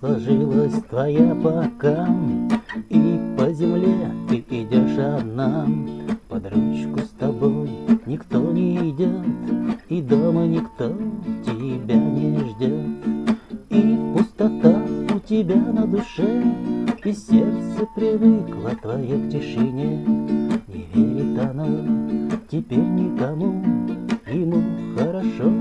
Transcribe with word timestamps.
Сложилась 0.00 0.82
твоя 0.88 1.34
пока 1.34 2.08
И 2.88 3.20
по 3.36 3.52
земле 3.52 4.10
ты 4.30 4.36
идешь 4.48 4.96
одна. 4.96 5.68
Под 6.26 6.50
ручку 6.50 7.00
с 7.00 7.10
тобой 7.18 7.68
никто 8.06 8.40
не 8.50 8.76
идет. 8.92 9.26
И 9.90 10.00
дома 10.00 10.46
никто 10.46 10.88
тебя 11.44 11.96
не 11.96 12.38
ждет. 12.38 13.36
И 13.68 13.98
пустота 14.14 14.82
у 15.14 15.18
тебя 15.18 15.56
на 15.56 15.86
душе. 15.86 16.44
И 17.04 17.12
сердце 17.12 17.86
привыкло 17.94 18.70
твое 18.80 19.18
к 19.18 19.30
тишине. 19.30 20.02
Не 20.66 20.86
верит 20.94 21.38
оно 21.40 21.66
теперь 22.50 22.78
никому. 22.78 23.62
Ему 24.26 24.62
хорошо 24.96 25.52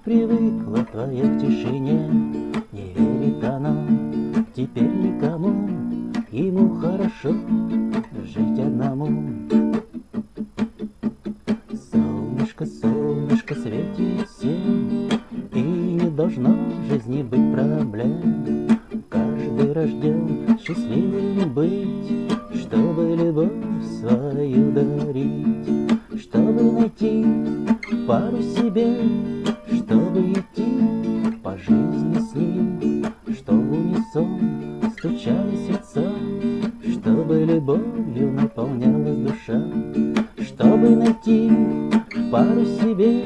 сердце 0.00 0.04
привыкло 0.04 0.84
твое 0.84 1.22
к 1.22 1.40
тишине. 1.40 2.08
Не 2.72 2.92
верит 2.94 3.44
оно 3.44 3.86
теперь 4.54 4.90
никому, 4.90 5.68
Ему 6.30 6.76
хорошо 6.76 7.34
жить 8.24 8.58
одному. 8.58 9.08
Солнышко, 11.92 12.66
солнышко 12.66 13.54
светит 13.54 14.28
всем, 14.28 15.08
И 15.52 15.60
не 15.60 16.10
должно 16.10 16.50
в 16.50 16.88
жизни 16.88 17.22
быть 17.22 17.52
проблем. 17.52 18.68
Каждый 19.08 19.72
рожден 19.72 20.58
счастливым 20.64 21.52
быть, 21.52 22.30
Чтобы 22.54 23.16
любовь 23.16 23.50
свою 23.98 24.72
дарить 24.72 25.80
чтобы 26.20 26.62
найти 26.62 27.24
пару 28.06 28.42
себе, 28.42 29.39
стучали 35.00 35.56
сердца, 35.66 36.12
чтобы 36.92 37.42
любовью 37.44 38.32
наполнялась 38.32 39.16
душа, 39.16 39.58
чтобы 40.44 40.90
найти 40.90 41.50
пару 42.30 42.66
себе, 42.66 43.24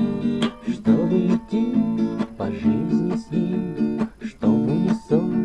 чтобы 0.72 1.26
идти 1.26 1.74
по 2.38 2.46
жизни 2.46 3.16
с 3.16 3.28
ним, 3.28 4.08
что 4.22 4.46
в 4.46 4.68
унисон 4.68 5.43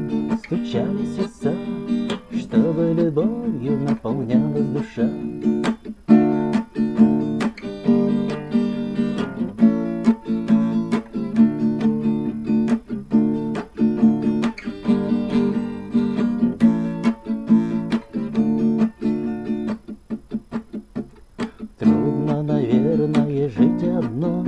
наверное, 23.49 23.79
жить 23.79 23.83
одной 23.83 24.43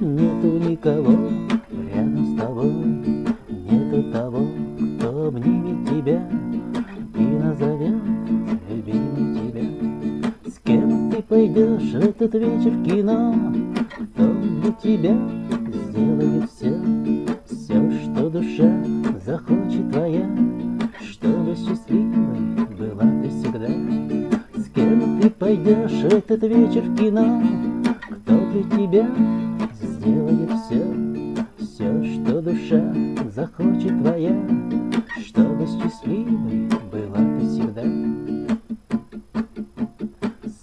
Нету 0.00 0.58
никого 0.68 1.12
рядом 1.94 2.26
с 2.26 2.40
тобой. 2.40 2.70
Нету 3.48 4.12
того, 4.12 4.46
кто 4.98 5.28
обнимет 5.28 5.88
тебя. 5.88 6.28
И 7.14 7.22
назовет 7.22 8.02
любимой 8.68 9.34
тебя. 9.34 10.50
С 10.50 10.58
кем 10.64 11.10
ты 11.10 11.22
пойдешь 11.22 11.94
этот 11.94 12.34
вечер 12.34 12.70
в 12.70 12.84
кино 12.84 13.34
Кто 14.14 14.32
для 14.34 14.72
тебя 14.72 15.16
сделает 15.88 16.50
все 16.50 16.78
Все, 17.46 17.90
что 18.02 18.30
душа 18.30 18.84
захочет 19.24 19.90
твоя 19.92 20.28
Чтобы 21.00 21.56
счастливой 21.56 22.66
была 22.78 23.04
ты 23.22 23.28
всегда. 23.30 23.68
Ты 25.26 25.30
пойдешь 25.30 26.04
этот 26.04 26.42
вечер 26.44 26.82
в 26.82 26.96
кино, 26.96 27.42
для 28.62 28.78
тебя 28.78 29.06
сделает 29.82 30.50
все, 30.64 30.82
все, 31.58 32.04
что 32.04 32.40
душа 32.40 32.94
захочет 33.34 34.00
твоя, 34.00 34.34
чтобы 35.22 35.66
счастливой 35.66 36.68
была 36.90 37.18
ты 37.18 37.46
всегда. 37.46 37.82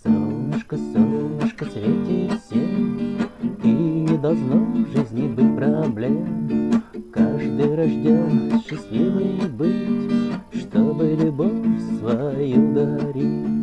Солнышко, 0.03 0.77
солнышко 0.77 1.65
светит 1.65 2.39
всем, 2.41 3.17
и 3.63 3.67
не 3.67 4.17
должно 4.17 4.57
в 4.57 4.87
жизни 4.91 5.27
быть 5.27 5.55
проблем. 5.55 6.81
Каждый 7.11 7.75
рожден 7.75 8.59
счастливый 8.67 9.47
быть, 9.49 10.33
чтобы 10.53 11.15
любовь 11.15 11.79
свою 11.99 12.73
дарить 12.73 13.53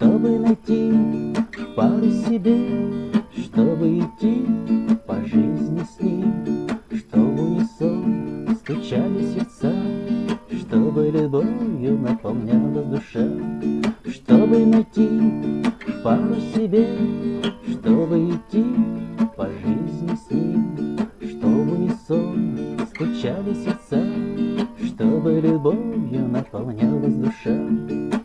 чтобы 0.00 0.38
найти 0.38 0.92
пару 1.74 2.10
себе, 2.10 2.89
чтобы 3.52 3.98
идти 3.98 4.46
по 5.06 5.16
жизни 5.24 5.82
с 5.82 6.00
ним, 6.00 6.68
что 6.96 7.18
в 7.18 7.40
унисон 7.40 8.48
стучали 8.56 9.24
сердца, 9.34 9.72
чтобы 10.56 11.10
любовью 11.10 11.98
наполнялась 11.98 12.86
душа, 12.86 13.26
чтобы 14.06 14.66
найти 14.66 15.64
пару 16.04 16.36
себе, 16.54 16.86
чтобы 17.66 18.30
идти 18.30 18.64
по 19.36 19.46
жизни 19.46 20.16
с 20.16 20.30
ним, 20.30 20.98
что 21.20 21.46
в 21.48 21.72
унисон 21.72 22.78
стучали 22.94 23.54
сердца, 23.54 24.04
чтобы 24.84 25.40
любовью 25.40 26.28
наполнялась 26.28 27.14
душа. 27.14 28.19